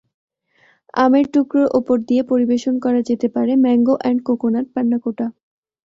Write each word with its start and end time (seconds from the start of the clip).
আমের 0.95 1.25
টুকরা 1.33 1.65
ওপরে 1.77 2.01
দিয়ে 2.07 2.23
পরিবেশন 2.31 2.73
করা 2.83 2.99
যেতে 3.09 3.27
পারে 3.35 3.53
ম্যাঙ্গো 3.63 3.93
অ্যান্ড 3.99 4.19
কোকোনাট 4.27 4.65
পান্নাকোটা। 4.73 5.25